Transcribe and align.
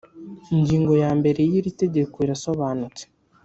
ingingo 0.55 0.93
ya 1.03 1.11
mbere 1.19 1.41
y 1.51 1.53
iri 1.59 1.71
tegeko 1.81 2.15
irasobanutse 2.25 3.03